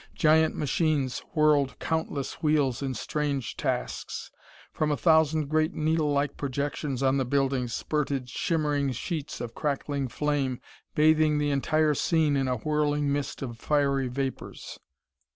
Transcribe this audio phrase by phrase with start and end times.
[0.15, 4.31] Giant machines whirled countless wheels in strange tasks.
[4.73, 10.07] From a thousand great needle like projections on the buildings spurted shimmering sheets of crackling
[10.07, 10.59] flame,
[10.95, 14.79] bathing the entire scene in a whirling mist of fiery vapors.